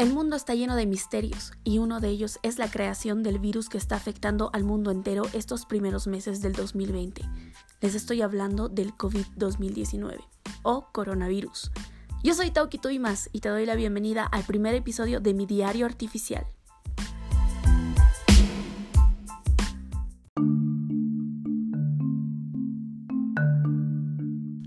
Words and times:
El 0.00 0.14
mundo 0.14 0.34
está 0.34 0.54
lleno 0.54 0.76
de 0.76 0.86
misterios 0.86 1.52
y 1.62 1.76
uno 1.76 2.00
de 2.00 2.08
ellos 2.08 2.38
es 2.42 2.58
la 2.58 2.70
creación 2.70 3.22
del 3.22 3.38
virus 3.38 3.68
que 3.68 3.76
está 3.76 3.96
afectando 3.96 4.48
al 4.54 4.64
mundo 4.64 4.90
entero 4.90 5.24
estos 5.34 5.66
primeros 5.66 6.06
meses 6.06 6.40
del 6.40 6.54
2020. 6.54 7.20
Les 7.82 7.94
estoy 7.94 8.22
hablando 8.22 8.70
del 8.70 8.94
COVID-2019 8.94 10.16
o 10.62 10.86
coronavirus. 10.90 11.70
Yo 12.24 12.32
soy 12.32 12.50
Tauki 12.50 12.78
Tuimas 12.78 13.28
y 13.34 13.40
te 13.40 13.50
doy 13.50 13.66
la 13.66 13.74
bienvenida 13.74 14.24
al 14.24 14.44
primer 14.44 14.74
episodio 14.74 15.20
de 15.20 15.34
mi 15.34 15.44
diario 15.44 15.84
artificial. 15.84 16.46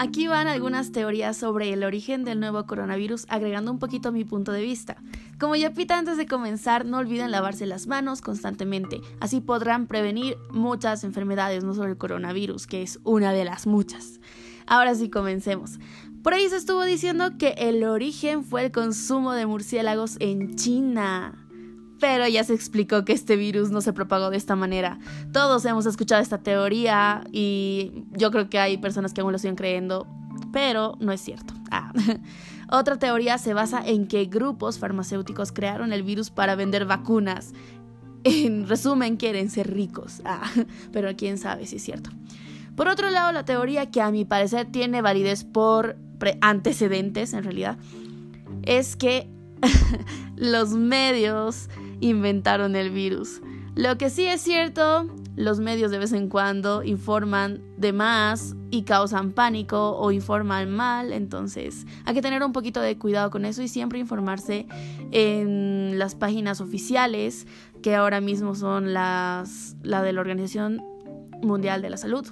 Aquí 0.00 0.28
van 0.28 0.46
algunas 0.46 0.92
teorías 0.92 1.36
sobre 1.36 1.72
el 1.72 1.82
origen 1.82 2.22
del 2.22 2.38
nuevo 2.38 2.64
coronavirus, 2.66 3.26
agregando 3.28 3.72
un 3.72 3.80
poquito 3.80 4.12
mi 4.12 4.22
punto 4.22 4.52
de 4.52 4.62
vista. 4.62 5.02
Como 5.40 5.56
ya 5.56 5.72
pita 5.72 5.98
antes 5.98 6.16
de 6.16 6.28
comenzar, 6.28 6.86
no 6.86 6.98
olviden 6.98 7.32
lavarse 7.32 7.66
las 7.66 7.88
manos 7.88 8.22
constantemente, 8.22 9.00
así 9.18 9.40
podrán 9.40 9.88
prevenir 9.88 10.36
muchas 10.52 11.02
enfermedades, 11.02 11.64
no 11.64 11.74
solo 11.74 11.88
el 11.88 11.98
coronavirus, 11.98 12.68
que 12.68 12.82
es 12.82 13.00
una 13.02 13.32
de 13.32 13.44
las 13.44 13.66
muchas. 13.66 14.20
Ahora 14.68 14.94
sí, 14.94 15.10
comencemos. 15.10 15.80
Por 16.22 16.32
ahí 16.32 16.48
se 16.48 16.58
estuvo 16.58 16.84
diciendo 16.84 17.36
que 17.36 17.56
el 17.58 17.82
origen 17.82 18.44
fue 18.44 18.66
el 18.66 18.70
consumo 18.70 19.32
de 19.32 19.46
murciélagos 19.46 20.16
en 20.20 20.54
China 20.54 21.47
pero 22.00 22.26
ya 22.28 22.44
se 22.44 22.54
explicó 22.54 23.04
que 23.04 23.12
este 23.12 23.36
virus 23.36 23.70
no 23.70 23.80
se 23.80 23.92
propagó 23.92 24.30
de 24.30 24.36
esta 24.36 24.56
manera. 24.56 24.98
Todos 25.32 25.64
hemos 25.64 25.86
escuchado 25.86 26.22
esta 26.22 26.38
teoría 26.38 27.24
y 27.32 28.04
yo 28.12 28.30
creo 28.30 28.48
que 28.48 28.58
hay 28.58 28.78
personas 28.78 29.12
que 29.12 29.20
aún 29.20 29.32
lo 29.32 29.38
siguen 29.38 29.56
creyendo, 29.56 30.06
pero 30.52 30.96
no 31.00 31.12
es 31.12 31.20
cierto. 31.20 31.54
Ah. 31.70 31.92
Otra 32.70 32.98
teoría 32.98 33.38
se 33.38 33.54
basa 33.54 33.82
en 33.84 34.06
que 34.06 34.26
grupos 34.26 34.78
farmacéuticos 34.78 35.52
crearon 35.52 35.92
el 35.92 36.02
virus 36.02 36.30
para 36.30 36.54
vender 36.54 36.84
vacunas. 36.84 37.54
En 38.24 38.68
resumen, 38.68 39.16
quieren 39.16 39.48
ser 39.48 39.72
ricos. 39.72 40.20
Ah, 40.24 40.50
pero 40.92 41.16
quién 41.16 41.38
sabe 41.38 41.66
si 41.66 41.76
es 41.76 41.82
cierto. 41.82 42.10
Por 42.76 42.88
otro 42.88 43.10
lado, 43.10 43.32
la 43.32 43.44
teoría 43.44 43.90
que 43.90 44.02
a 44.02 44.10
mi 44.10 44.24
parecer 44.24 44.70
tiene 44.70 45.02
validez 45.02 45.44
por 45.44 45.96
antecedentes, 46.40 47.32
en 47.32 47.42
realidad, 47.42 47.78
es 48.62 48.96
que 48.96 49.28
los 50.36 50.70
medios 50.70 51.68
inventaron 52.00 52.76
el 52.76 52.90
virus. 52.90 53.40
Lo 53.74 53.96
que 53.96 54.10
sí 54.10 54.26
es 54.26 54.40
cierto, 54.40 55.06
los 55.36 55.60
medios 55.60 55.92
de 55.92 55.98
vez 55.98 56.12
en 56.12 56.28
cuando 56.28 56.82
informan 56.82 57.60
de 57.76 57.92
más 57.92 58.56
y 58.72 58.82
causan 58.82 59.30
pánico 59.30 59.96
o 59.96 60.10
informan 60.10 60.68
mal, 60.68 61.12
entonces 61.12 61.86
hay 62.04 62.14
que 62.14 62.22
tener 62.22 62.42
un 62.42 62.52
poquito 62.52 62.80
de 62.80 62.98
cuidado 62.98 63.30
con 63.30 63.44
eso 63.44 63.62
y 63.62 63.68
siempre 63.68 64.00
informarse 64.00 64.66
en 65.12 65.96
las 65.96 66.16
páginas 66.16 66.60
oficiales 66.60 67.46
que 67.80 67.94
ahora 67.94 68.20
mismo 68.20 68.56
son 68.56 68.92
las 68.92 69.76
la 69.82 70.02
de 70.02 70.12
la 70.12 70.22
Organización 70.22 70.82
Mundial 71.40 71.80
de 71.80 71.90
la 71.90 71.98
Salud. 71.98 72.26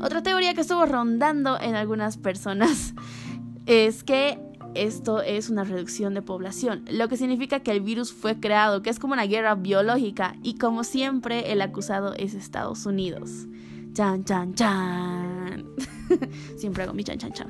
Otra 0.00 0.22
teoría 0.22 0.54
que 0.54 0.62
estuvo 0.62 0.86
rondando 0.86 1.60
en 1.60 1.74
algunas 1.74 2.16
personas 2.16 2.94
es 3.66 4.02
que 4.02 4.47
esto 4.82 5.22
es 5.22 5.50
una 5.50 5.64
reducción 5.64 6.14
de 6.14 6.22
población, 6.22 6.84
lo 6.90 7.08
que 7.08 7.16
significa 7.16 7.60
que 7.60 7.70
el 7.70 7.80
virus 7.80 8.12
fue 8.12 8.38
creado, 8.38 8.82
que 8.82 8.90
es 8.90 8.98
como 8.98 9.14
una 9.14 9.26
guerra 9.26 9.54
biológica 9.54 10.34
y 10.42 10.56
como 10.58 10.84
siempre 10.84 11.52
el 11.52 11.60
acusado 11.62 12.14
es 12.14 12.34
Estados 12.34 12.86
Unidos. 12.86 13.46
Chan, 13.94 14.24
chan, 14.24 14.54
chan. 14.54 15.66
siempre 16.56 16.84
hago 16.84 16.94
mi 16.94 17.04
chan, 17.04 17.18
chan, 17.18 17.32
chan. 17.32 17.48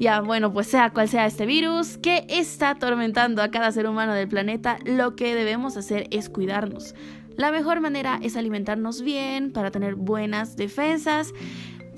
Ya, 0.00 0.20
bueno, 0.22 0.52
pues 0.52 0.66
sea 0.66 0.90
cual 0.90 1.08
sea 1.08 1.26
este 1.26 1.44
virus 1.44 1.98
que 1.98 2.26
está 2.28 2.70
atormentando 2.70 3.42
a 3.42 3.50
cada 3.50 3.70
ser 3.70 3.86
humano 3.86 4.14
del 4.14 4.28
planeta, 4.28 4.78
lo 4.84 5.14
que 5.14 5.34
debemos 5.34 5.76
hacer 5.76 6.08
es 6.10 6.30
cuidarnos. 6.30 6.94
La 7.36 7.52
mejor 7.52 7.80
manera 7.80 8.18
es 8.22 8.36
alimentarnos 8.36 9.02
bien 9.02 9.52
para 9.52 9.70
tener 9.70 9.94
buenas 9.94 10.56
defensas 10.56 11.32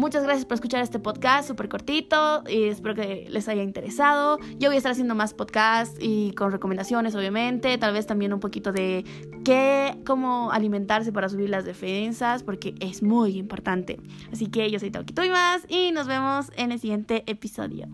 Muchas 0.02 0.24
gracias 0.24 0.46
por 0.46 0.56
escuchar 0.56 0.82
este 0.82 0.98
podcast 0.98 1.46
súper 1.46 1.68
cortito 1.68 2.42
y 2.48 2.64
espero 2.64 2.96
que 2.96 3.28
les 3.30 3.46
haya 3.46 3.62
interesado. 3.62 4.36
Yo 4.58 4.68
voy 4.68 4.74
a 4.74 4.78
estar 4.78 4.90
haciendo 4.90 5.14
más 5.14 5.32
podcasts 5.32 5.96
y 6.00 6.32
con 6.32 6.50
recomendaciones, 6.50 7.14
obviamente. 7.14 7.78
Tal 7.78 7.92
vez 7.92 8.04
también 8.04 8.32
un 8.32 8.40
poquito 8.40 8.72
de 8.72 9.04
qué, 9.44 9.96
cómo 10.04 10.50
alimentarse 10.50 11.12
para 11.12 11.28
subir 11.28 11.50
las 11.50 11.64
defensas, 11.64 12.42
porque 12.42 12.74
es 12.80 13.04
muy 13.04 13.38
importante. 13.38 14.00
Así 14.32 14.48
que 14.48 14.68
yo 14.72 14.80
soy 14.80 14.90
y 14.90 15.30
más 15.30 15.62
y 15.68 15.92
nos 15.92 16.08
vemos 16.08 16.50
en 16.56 16.72
el 16.72 16.80
siguiente 16.80 17.22
episodio. 17.28 17.86